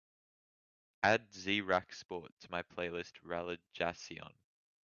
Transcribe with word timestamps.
Add 1.03 1.31
ze 1.31 1.61
rak 1.61 1.93
sport 1.93 2.31
to 2.39 2.47
my 2.49 2.63
playlist 2.63 3.21
Relajación 3.23 4.31